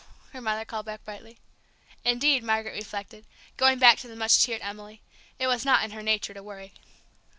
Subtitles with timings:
[0.33, 1.37] her mother called back brightly.
[2.03, 3.23] Indeed, Margaret reflected,
[3.55, 5.03] going back to the much cheered Emily,
[5.37, 6.73] it was not in her nature to worry.